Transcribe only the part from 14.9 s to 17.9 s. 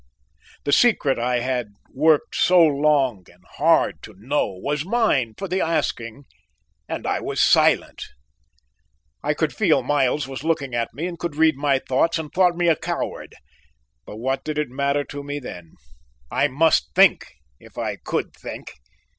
to me then? I must think if